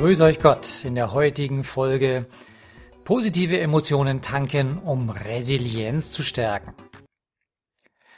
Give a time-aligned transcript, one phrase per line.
[0.00, 2.26] Grüß euch Gott in der heutigen Folge
[3.04, 6.72] Positive Emotionen tanken, um Resilienz zu stärken.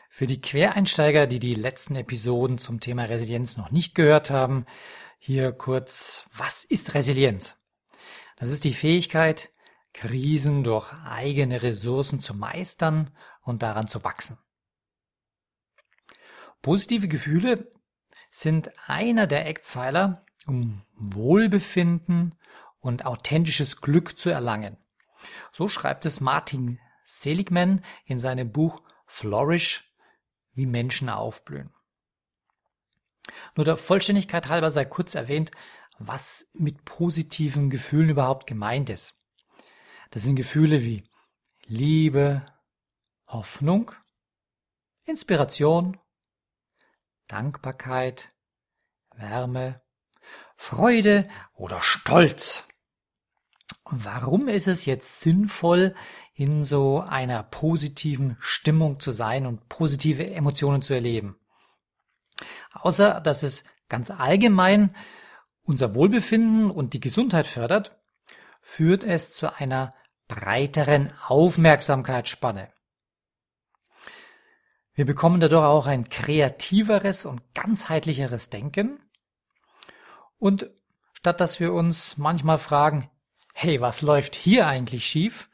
[0.08, 4.64] Für die Quereinsteiger, die die letzten Episoden zum Thema Resilienz noch nicht gehört haben,
[5.18, 7.58] hier kurz, was ist Resilienz?
[8.36, 9.50] Das ist die Fähigkeit,
[9.92, 14.38] Krisen durch eigene Ressourcen zu meistern und daran zu wachsen.
[16.62, 17.72] Positive Gefühle
[18.30, 22.34] sind einer der Eckpfeiler, um Wohlbefinden
[22.80, 24.76] und authentisches Glück zu erlangen.
[25.52, 29.92] So schreibt es Martin Seligman in seinem Buch Flourish,
[30.54, 31.72] wie Menschen aufblühen.
[33.54, 35.50] Nur der Vollständigkeit halber sei kurz erwähnt,
[35.98, 39.14] was mit positiven Gefühlen überhaupt gemeint ist.
[40.10, 41.04] Das sind Gefühle wie
[41.66, 42.44] Liebe,
[43.26, 43.92] Hoffnung,
[45.04, 45.98] Inspiration,
[47.28, 48.32] Dankbarkeit,
[49.14, 49.81] Wärme,
[50.64, 52.68] Freude oder Stolz.
[53.84, 55.92] Warum ist es jetzt sinnvoll,
[56.34, 61.36] in so einer positiven Stimmung zu sein und positive Emotionen zu erleben?
[62.70, 64.94] Außer dass es ganz allgemein
[65.62, 67.98] unser Wohlbefinden und die Gesundheit fördert,
[68.60, 69.92] führt es zu einer
[70.28, 72.72] breiteren Aufmerksamkeitsspanne.
[74.94, 79.01] Wir bekommen dadurch auch ein kreativeres und ganzheitlicheres Denken.
[80.42, 80.68] Und
[81.12, 83.08] statt dass wir uns manchmal fragen,
[83.54, 85.48] hey, was läuft hier eigentlich schief,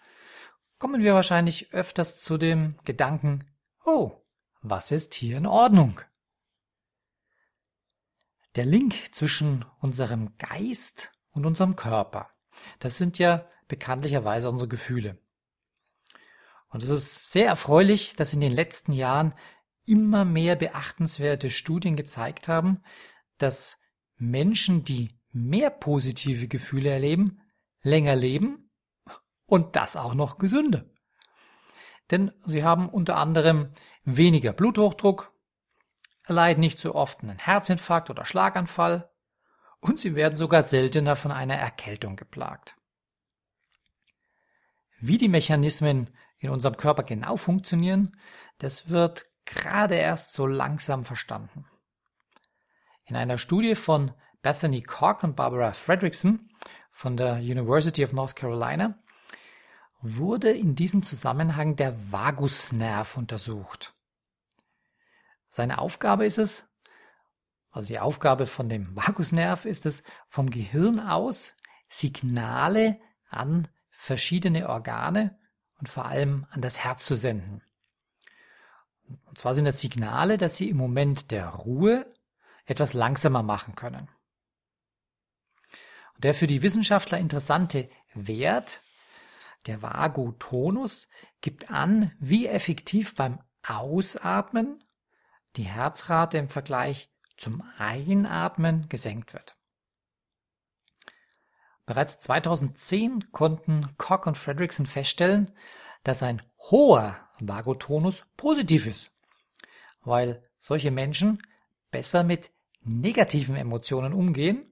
[0.79, 3.45] kommen wir wahrscheinlich öfters zu dem Gedanken,
[3.85, 4.25] oh,
[4.63, 6.01] was ist hier in Ordnung?
[8.55, 12.31] Der Link zwischen unserem Geist und unserem Körper,
[12.79, 15.19] das sind ja bekanntlicherweise unsere Gefühle.
[16.71, 19.35] Und es ist sehr erfreulich, dass in den letzten Jahren
[19.85, 22.83] immer mehr beachtenswerte Studien gezeigt haben,
[23.37, 23.79] dass
[24.19, 27.41] Menschen, die mehr positive Gefühle erleben,
[27.83, 28.71] länger leben
[29.47, 30.85] und das auch noch gesünder.
[32.11, 33.71] Denn sie haben unter anderem
[34.05, 35.33] weniger Bluthochdruck,
[36.25, 39.11] erleiden nicht so oft einen Herzinfarkt oder Schlaganfall
[39.81, 42.75] und sie werden sogar seltener von einer Erkältung geplagt.
[45.01, 48.17] Wie die Mechanismen in unserem Körper genau funktionieren,
[48.59, 51.67] das wird gerade erst so langsam verstanden.
[53.09, 56.51] In einer Studie von Bethany Koch und Barbara Fredrickson
[56.91, 58.99] von der University of North Carolina
[60.03, 63.95] wurde in diesem Zusammenhang der Vagusnerv untersucht.
[65.49, 66.69] Seine Aufgabe ist es,
[67.71, 71.57] also die Aufgabe von dem Vagusnerv ist es, vom Gehirn aus
[71.89, 75.39] Signale an verschiedene Organe
[75.79, 77.63] und vor allem an das Herz zu senden.
[79.25, 82.13] Und zwar sind das Signale, dass sie im Moment der Ruhe
[82.69, 84.09] etwas langsamer machen können.
[86.15, 88.83] Und der für die Wissenschaftler interessante Wert,
[89.67, 91.09] der Vagotonus,
[91.41, 94.85] gibt an, wie effektiv beim Ausatmen
[95.57, 99.57] die Herzrate im Vergleich zum Einatmen gesenkt wird.
[101.87, 105.57] Bereits 2010 konnten Koch und Fredrickson feststellen,
[106.05, 109.17] dass ein hoher Vagotonus positiv ist,
[110.03, 111.43] weil solche Menschen
[111.91, 112.51] besser mit
[112.89, 114.65] negativen Emotionen umgehen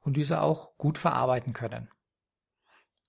[0.00, 1.88] und diese auch gut verarbeiten können.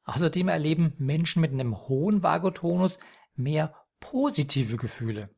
[0.03, 2.97] Außerdem erleben Menschen mit einem hohen Vagotonus
[3.35, 5.29] mehr positive Gefühle.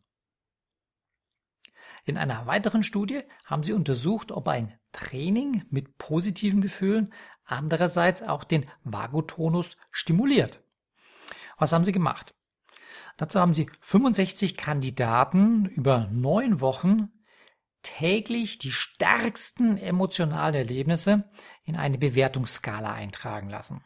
[2.06, 7.14] In einer weiteren Studie haben sie untersucht, ob ein Training mit positiven Gefühlen
[7.44, 10.64] andererseits auch den Vagotonus stimuliert.
[11.58, 12.34] Was haben sie gemacht?
[13.18, 17.10] Dazu haben sie 65 Kandidaten über neun Wochen
[17.82, 21.30] täglich die stärksten emotionalen Erlebnisse
[21.64, 23.84] in eine Bewertungsskala eintragen lassen.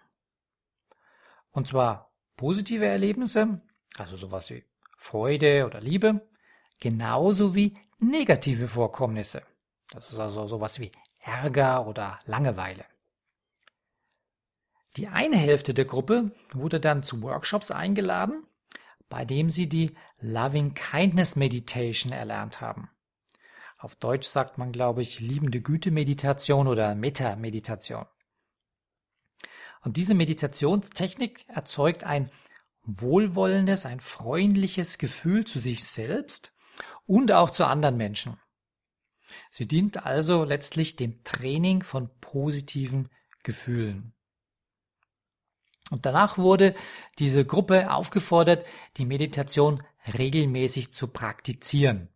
[1.52, 3.62] Und zwar positive Erlebnisse,
[3.98, 4.66] also sowas wie
[4.98, 6.28] Freude oder Liebe,
[6.80, 9.44] genauso wie negative Vorkommnisse.
[9.92, 12.86] Das ist also sowas wie Ärger oder Langeweile.
[14.98, 18.46] Die eine Hälfte der Gruppe wurde dann zu Workshops eingeladen,
[19.10, 22.90] bei dem sie die Loving Kindness Meditation erlernt haben.
[23.84, 28.06] Auf Deutsch sagt man, glaube ich, liebende Güte Meditation oder Meta Meditation.
[29.82, 32.32] Und diese Meditationstechnik erzeugt ein
[32.84, 36.54] wohlwollendes, ein freundliches Gefühl zu sich selbst
[37.08, 38.40] und auch zu anderen Menschen.
[39.52, 43.10] Sie dient also letztlich dem Training von positiven
[43.44, 44.14] Gefühlen.
[45.92, 46.74] Und danach wurde
[47.20, 48.66] diese Gruppe aufgefordert,
[48.96, 52.13] die Meditation regelmäßig zu praktizieren.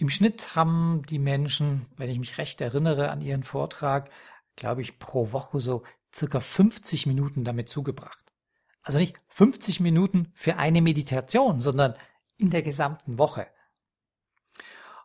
[0.00, 4.08] Im Schnitt haben die Menschen, wenn ich mich recht erinnere an ihren Vortrag,
[4.56, 8.32] glaube ich, pro Woche so circa 50 Minuten damit zugebracht.
[8.80, 11.92] Also nicht 50 Minuten für eine Meditation, sondern
[12.38, 13.46] in der gesamten Woche.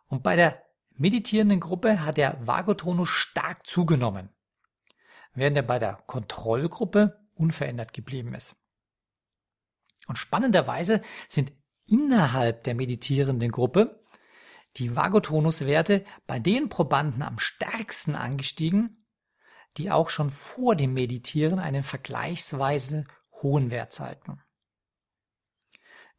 [0.06, 0.62] Und bei der
[0.92, 4.30] meditierenden Gruppe hat der Vagotonus stark zugenommen,
[5.34, 8.56] während er bei der Kontrollgruppe unverändert geblieben ist.
[10.06, 11.52] Und spannenderweise sind
[11.84, 14.02] innerhalb der meditierenden Gruppe
[14.76, 19.06] die Vagotonuswerte bei den Probanden am stärksten angestiegen,
[19.76, 23.06] die auch schon vor dem Meditieren einen vergleichsweise
[23.42, 24.42] hohen Wert zeigten.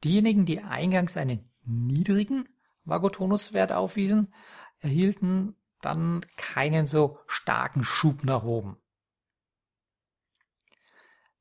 [0.03, 2.47] Diejenigen, die eingangs einen niedrigen
[2.83, 4.33] Vagotonuswert aufwiesen,
[4.79, 8.77] erhielten dann keinen so starken Schub nach oben.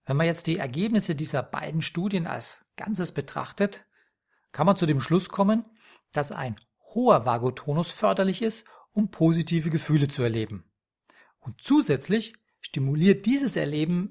[0.04, 3.84] Wenn man jetzt die Ergebnisse dieser beiden Studien als Ganzes betrachtet,
[4.52, 5.64] kann man zu dem Schluss kommen,
[6.12, 6.56] dass ein
[6.96, 10.64] hoher Vagotonus förderlich ist, um positive Gefühle zu erleben.
[11.38, 14.10] Und zusätzlich stimuliert dieses Erleben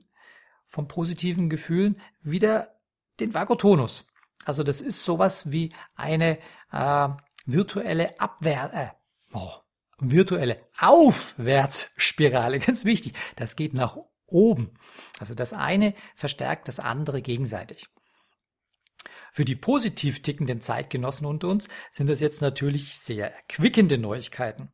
[0.64, 2.80] von positiven Gefühlen wieder
[3.20, 4.06] den Vagotonus.
[4.46, 6.38] Also das ist sowas wie eine
[6.72, 7.10] äh,
[7.46, 9.52] virtuelle Abwehr, äh, oh,
[9.98, 13.14] virtuelle Aufwärtsspirale, ganz wichtig.
[13.36, 13.98] Das geht nach
[14.28, 14.72] oben.
[15.20, 17.88] Also das eine verstärkt das andere gegenseitig.
[19.32, 24.72] Für die positiv tickenden Zeitgenossen unter uns sind das jetzt natürlich sehr erquickende Neuigkeiten.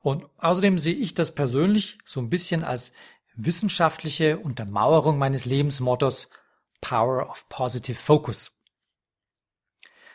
[0.00, 2.92] Und außerdem sehe ich das persönlich so ein bisschen als
[3.34, 6.28] wissenschaftliche Untermauerung meines Lebensmottos
[6.80, 8.52] Power of Positive Focus.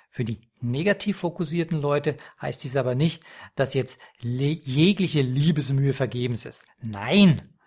[0.09, 3.23] Für die negativ fokussierten Leute heißt dies aber nicht,
[3.55, 6.65] dass jetzt jegliche Liebesmühe vergebens ist.
[6.81, 7.57] Nein,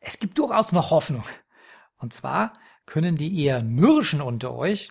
[0.00, 1.24] es gibt durchaus noch Hoffnung.
[1.96, 2.52] Und zwar
[2.86, 4.90] können die eher mürrischen unter euch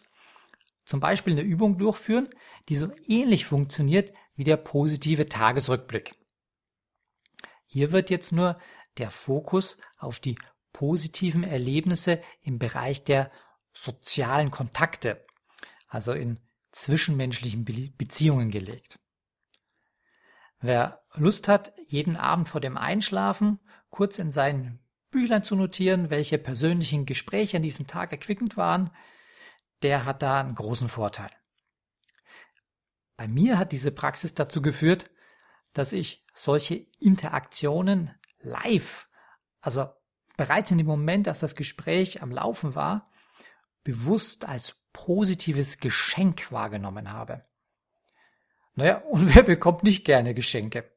[0.86, 2.30] zum Beispiel eine Übung durchführen,
[2.70, 6.16] die so ähnlich funktioniert wie der positive Tagesrückblick.
[7.66, 8.60] Hier wird jetzt nur
[8.98, 10.38] der Fokus auf die
[10.72, 13.32] positiven Erlebnisse im Bereich der
[13.74, 15.26] sozialen Kontakte,
[15.88, 16.40] also in
[16.72, 17.66] zwischenmenschlichen
[17.98, 19.00] Beziehungen gelegt.
[20.60, 23.60] Wer Lust hat, jeden Abend vor dem Einschlafen
[23.90, 24.80] kurz in sein
[25.16, 28.92] Büchlein zu notieren, welche persönlichen Gespräche an diesem Tag erquickend waren,
[29.82, 31.30] der hat da einen großen Vorteil.
[33.16, 35.10] Bei mir hat diese Praxis dazu geführt,
[35.72, 39.08] dass ich solche Interaktionen live,
[39.62, 39.88] also
[40.36, 43.10] bereits in dem Moment, dass das Gespräch am Laufen war,
[43.86, 47.46] bewusst als positives Geschenk wahrgenommen habe.
[48.74, 50.92] Naja, und wer bekommt nicht gerne Geschenke?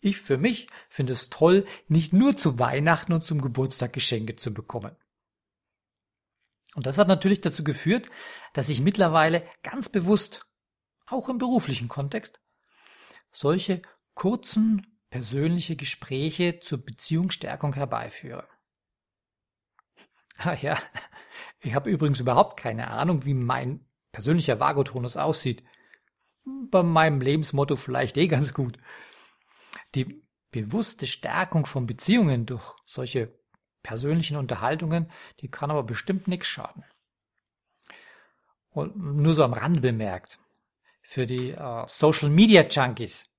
[0.00, 4.52] Ich für mich finde es toll, nicht nur zu Weihnachten und zum Geburtstag Geschenke zu
[4.52, 4.96] bekommen.
[6.74, 8.08] Und das hat natürlich dazu geführt,
[8.52, 10.46] dass ich mittlerweile ganz bewusst,
[11.06, 12.40] auch im beruflichen Kontext,
[13.32, 13.80] solche
[14.14, 18.46] kurzen persönliche Gespräche zur Beziehungsstärkung herbeiführe.
[20.36, 20.78] Ah ja,
[21.60, 25.64] ich habe übrigens überhaupt keine Ahnung, wie mein persönlicher Vagotonus aussieht.
[26.44, 28.78] Bei meinem Lebensmotto vielleicht eh ganz gut.
[29.96, 33.34] Die bewusste Stärkung von Beziehungen durch solche
[33.82, 35.10] persönlichen Unterhaltungen,
[35.40, 36.84] die kann aber bestimmt nichts schaden.
[38.68, 40.38] Und nur so am Rande bemerkt,
[41.02, 43.30] für die äh, Social Media Junkies.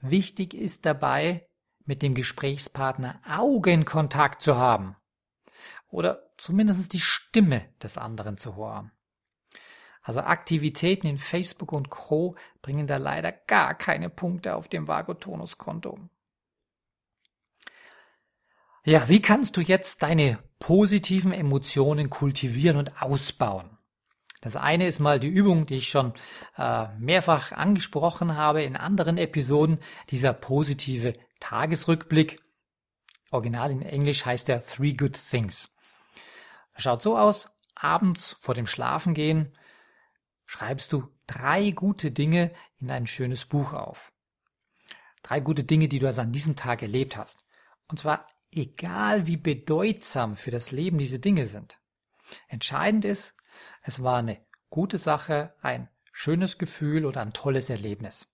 [0.00, 1.42] Wichtig ist dabei,
[1.84, 4.96] mit dem Gesprächspartner Augenkontakt zu haben.
[5.88, 8.92] Oder zumindest die Stimme des anderen zu hören.
[10.02, 12.36] Also Aktivitäten in Facebook und Co.
[12.62, 15.98] bringen da leider gar keine Punkte auf dem Vagotonus-Konto.
[18.84, 23.76] Ja, wie kannst du jetzt deine positiven Emotionen kultivieren und ausbauen?
[24.40, 26.14] Das eine ist mal die Übung, die ich schon
[26.56, 29.78] äh, mehrfach angesprochen habe in anderen Episoden,
[30.10, 32.40] dieser positive Tagesrückblick.
[33.30, 35.68] Original in Englisch heißt er Three Good Things.
[36.76, 39.52] Schaut so aus, abends vor dem Schlafengehen
[40.48, 44.12] schreibst du drei gute Dinge in ein schönes Buch auf.
[45.22, 47.44] Drei gute Dinge, die du also an diesem Tag erlebt hast.
[47.86, 51.78] Und zwar egal wie bedeutsam für das Leben diese Dinge sind.
[52.48, 53.36] Entscheidend ist,
[53.82, 54.40] es war eine
[54.70, 58.26] gute Sache, ein schönes Gefühl oder ein tolles Erlebnis.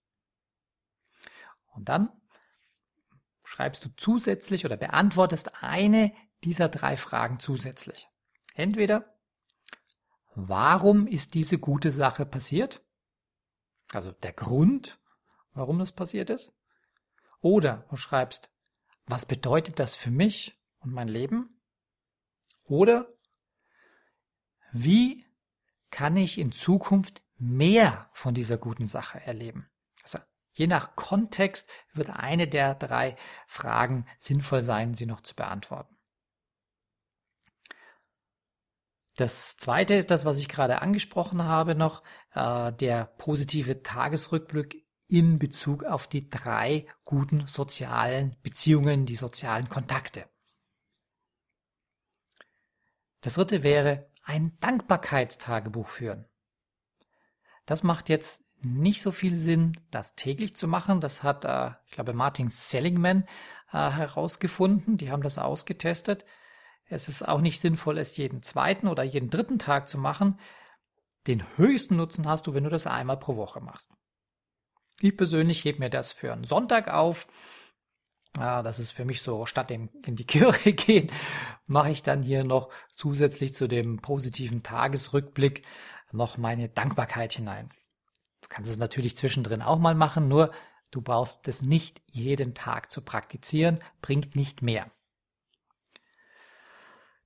[1.73, 2.11] Und dann
[3.43, 8.09] schreibst du zusätzlich oder beantwortest eine dieser drei Fragen zusätzlich.
[8.55, 9.14] Entweder,
[10.35, 12.85] warum ist diese gute Sache passiert?
[13.93, 14.99] Also der Grund,
[15.53, 16.53] warum das passiert ist.
[17.41, 18.51] Oder du schreibst,
[19.07, 21.61] was bedeutet das für mich und mein Leben?
[22.65, 23.13] Oder
[24.73, 25.27] wie
[25.91, 29.71] kann ich in Zukunft mehr von dieser guten Sache erleben?
[30.03, 30.19] Also
[30.53, 35.94] je nach Kontext wird eine der drei Fragen sinnvoll sein, sie noch zu beantworten.
[39.17, 42.03] Das zweite ist das, was ich gerade angesprochen habe, noch
[42.35, 50.27] äh, der positive Tagesrückblick in Bezug auf die drei guten sozialen Beziehungen, die sozialen Kontakte.
[53.21, 56.27] Das dritte wäre ein Dankbarkeitstagebuch führen.
[57.67, 61.01] Das macht jetzt nicht so viel Sinn, das täglich zu machen.
[61.01, 63.29] Das hat, äh, ich glaube, Martin Seligman
[63.73, 64.97] äh, herausgefunden.
[64.97, 66.25] Die haben das ausgetestet.
[66.95, 70.39] Es ist auch nicht sinnvoll, es jeden zweiten oder jeden dritten Tag zu machen.
[71.27, 73.91] Den höchsten Nutzen hast du, wenn du das einmal pro Woche machst.
[75.01, 77.27] Ich persönlich hebe mir das für einen Sonntag auf.
[78.39, 81.11] Ah, das ist für mich so, statt in die Kirche gehen,
[81.67, 85.67] mache ich dann hier noch zusätzlich zu dem positiven Tagesrückblick
[86.13, 87.71] noch meine Dankbarkeit hinein.
[88.41, 90.53] Du kannst es natürlich zwischendrin auch mal machen, nur
[90.93, 94.93] du brauchst es nicht jeden Tag zu praktizieren, bringt nicht mehr.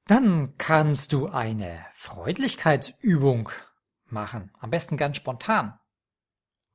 [0.08, 3.50] Dann kannst du eine Freundlichkeitsübung
[4.06, 5.78] machen, am besten ganz spontan.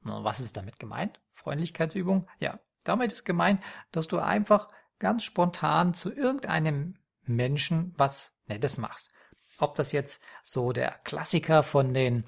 [0.02, 1.20] Was ist damit gemeint?
[1.34, 2.28] Freundlichkeitsübung?
[2.38, 9.10] Ja, damit ist gemeint, dass du einfach ganz spontan zu irgendeinem Menschen was Nettes machst.
[9.58, 12.26] Ob das jetzt so der Klassiker von den,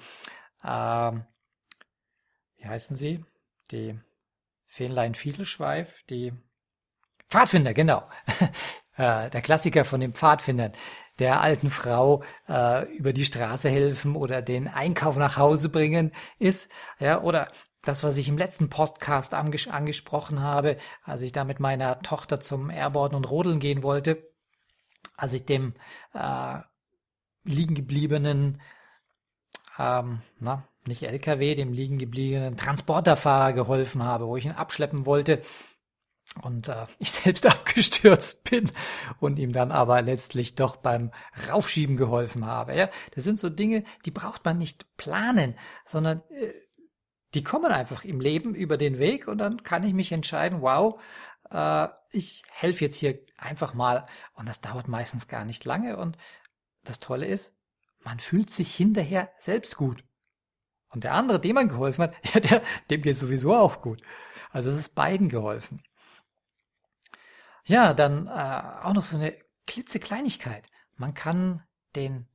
[0.64, 1.12] äh,
[2.56, 3.24] wie heißen sie?
[3.70, 3.96] Die
[4.64, 6.32] Fähnlein Fieselschweif, die
[7.28, 8.10] Pfadfinder, genau.
[8.96, 10.72] Äh, der Klassiker von den Pfadfindern
[11.18, 16.70] der alten Frau äh, über die Straße helfen oder den Einkauf nach Hause bringen ist,
[16.98, 17.48] ja, oder
[17.84, 22.40] das, was ich im letzten Podcast anges angesprochen habe, als ich da mit meiner Tochter
[22.40, 24.28] zum Airboarden und Rodeln gehen wollte,
[25.16, 25.74] als ich dem
[26.12, 26.58] äh,
[27.44, 28.60] liegen gebliebenen,
[29.78, 35.42] ähm, na, nicht LKW, dem liegen gebliebenen Transporterfahrer geholfen habe, wo ich ihn abschleppen wollte
[36.42, 38.70] und äh, ich selbst abgestürzt bin
[39.20, 41.12] und ihm dann aber letztlich doch beim
[41.48, 42.76] Raufschieben geholfen habe.
[42.76, 46.52] Ja, das sind so Dinge, die braucht man nicht planen, sondern äh,
[47.34, 51.00] die kommen einfach im Leben über den Weg und dann kann ich mich entscheiden, wow,
[51.50, 56.16] äh, ich helfe jetzt hier einfach mal und das dauert meistens gar nicht lange und
[56.84, 57.54] das Tolle ist,
[58.04, 60.04] man fühlt sich hinterher selbst gut.
[60.88, 64.00] Und der andere, dem man geholfen hat, ja, der, dem geht sowieso auch gut.
[64.50, 65.82] Also es ist beiden geholfen.
[67.66, 70.68] Ja, dann äh, auch noch so eine klitzekleinigkeit.
[70.94, 71.64] Man kann
[71.96, 72.28] den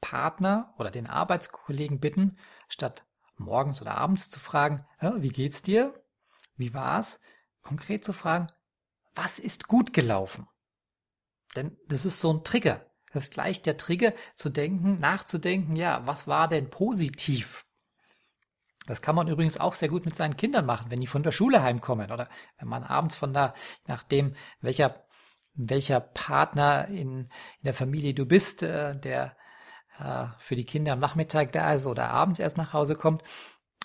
[0.00, 2.36] Partner oder den Arbeitskollegen bitten,
[2.68, 5.94] statt morgens oder abends zu fragen, wie geht's dir?
[6.56, 7.20] Wie war's?
[7.62, 8.48] Konkret zu fragen,
[9.14, 10.48] was ist gut gelaufen?
[11.54, 12.84] Denn das ist so ein Trigger.
[13.12, 17.64] Das ist gleich der Trigger zu denken, nachzudenken, ja, was war denn positiv?
[18.86, 21.32] Das kann man übrigens auch sehr gut mit seinen Kindern machen, wenn die von der
[21.32, 23.54] Schule heimkommen oder wenn man abends von da,
[23.86, 25.04] nachdem welcher,
[25.54, 27.28] welcher Partner in, in
[27.64, 29.36] der Familie du bist, äh, der
[29.98, 33.22] äh, für die Kinder am Nachmittag da ist oder abends erst nach Hause kommt,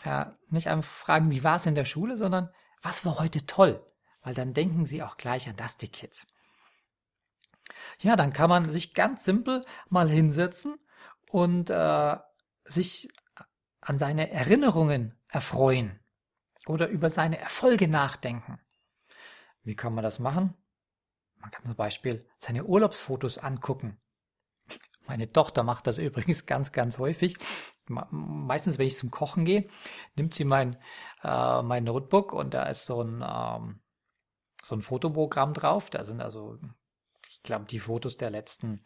[0.03, 2.49] äh, nicht einfach fragen, wie war es in der Schule, sondern
[2.81, 3.85] was war heute toll?
[4.21, 6.25] Weil dann denken sie auch gleich an das, die Kids.
[7.99, 10.75] Ja, dann kann man sich ganz simpel mal hinsetzen
[11.29, 12.17] und äh,
[12.65, 13.09] sich
[13.81, 15.99] an seine Erinnerungen erfreuen
[16.67, 18.59] oder über seine Erfolge nachdenken.
[19.63, 20.53] Wie kann man das machen?
[21.37, 23.99] Man kann zum Beispiel seine Urlaubsfotos angucken
[25.07, 27.37] meine Tochter macht das übrigens ganz, ganz häufig.
[27.87, 29.67] Meistens, wenn ich zum Kochen gehe,
[30.15, 30.77] nimmt sie mein,
[31.23, 33.79] äh, mein Notebook und da ist so ein, ähm,
[34.61, 35.89] so ein Fotoprogramm drauf.
[35.89, 36.59] Da sind also,
[37.29, 38.83] ich glaube, die Fotos der letzten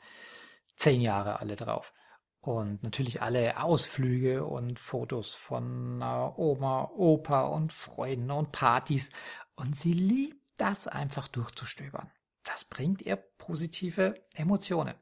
[0.75, 1.93] zehn Jahre alle drauf.
[2.41, 9.11] Und natürlich alle Ausflüge und Fotos von äh, Oma, Opa und Freunden und Partys.
[9.55, 12.11] Und sie liebt das einfach durchzustöbern.
[12.43, 14.95] Das bringt ihr positive Emotionen.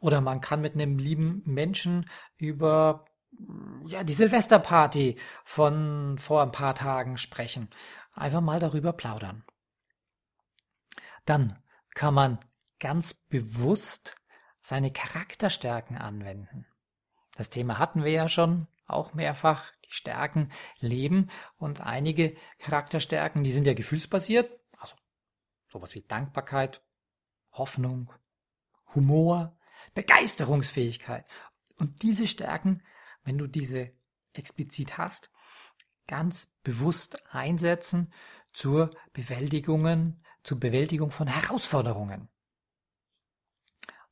[0.00, 3.06] Oder man kann mit einem lieben Menschen über
[3.86, 7.70] ja, die Silvesterparty von vor ein paar Tagen sprechen.
[8.12, 9.44] Einfach mal darüber plaudern.
[11.24, 11.58] Dann
[11.94, 12.38] kann man
[12.78, 14.14] ganz bewusst
[14.64, 16.66] seine Charakterstärken anwenden.
[17.36, 19.70] Das Thema hatten wir ja schon auch mehrfach.
[19.86, 24.50] Die Stärken leben und einige Charakterstärken, die sind ja gefühlsbasiert,
[25.68, 26.82] sowas wie Dankbarkeit,
[27.52, 28.12] Hoffnung,
[28.94, 29.56] Humor,
[29.94, 31.28] Begeisterungsfähigkeit.
[31.76, 32.82] Und diese Stärken,
[33.24, 33.92] wenn du diese
[34.32, 35.30] explizit hast,
[36.06, 38.12] ganz bewusst einsetzen
[38.52, 42.28] zur Bewältigungen, zur Bewältigung von Herausforderungen.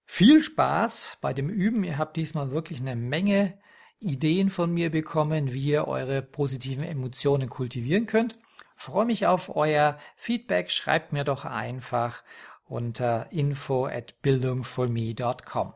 [0.05, 1.83] viel Spaß bei dem Üben.
[1.83, 3.59] Ihr habt diesmal wirklich eine Menge
[4.01, 8.37] Ideen von mir bekommen, wie ihr eure positiven Emotionen kultivieren könnt.
[8.75, 10.71] Freue mich auf euer Feedback.
[10.71, 12.23] Schreibt mir doch einfach
[12.65, 15.73] unter info at bildungforme.com.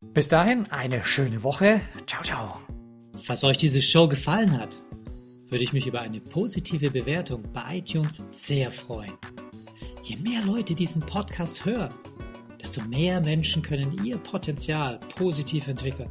[0.00, 1.80] Bis dahin eine schöne Woche.
[2.06, 2.60] Ciao, ciao.
[3.24, 4.76] Falls euch diese Show gefallen hat,
[5.48, 9.14] würde ich mich über eine positive Bewertung bei iTunes sehr freuen.
[10.04, 11.92] Je mehr Leute diesen Podcast hören,
[12.60, 16.10] desto mehr Menschen können ihr Potenzial positiv entwickeln.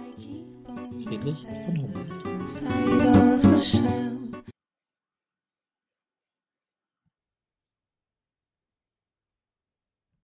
[1.11, 2.21] Friedrich von Humboldt.